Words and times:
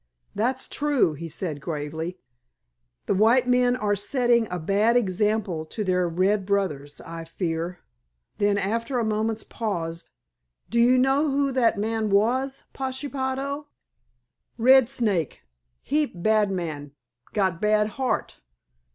"That's 0.33 0.67
true," 0.67 1.13
he 1.13 1.29
said 1.29 1.61
gravely, 1.61 2.17
"the 3.05 3.13
white 3.13 3.45
men 3.47 3.75
are 3.75 3.93
setting 3.95 4.47
a 4.49 4.57
bad 4.57 4.97
example 4.97 5.63
to 5.67 5.83
their 5.83 6.09
red 6.09 6.43
brothers, 6.43 6.99
I 7.01 7.23
fear." 7.23 7.81
Then 8.39 8.57
after 8.57 8.97
a 8.97 9.05
moment's 9.05 9.43
pause, 9.43 10.05
"Do 10.71 10.79
you 10.79 10.97
know 10.97 11.29
who 11.29 11.51
that 11.51 11.77
man 11.77 12.09
was, 12.09 12.63
Pashepaho?" 12.73 13.67
"Red 14.57 14.89
Snake. 14.89 15.43
Heap 15.83 16.13
bad 16.15 16.49
man. 16.49 16.93
Got 17.33 17.61
bad 17.61 17.89
heart. 17.89 18.41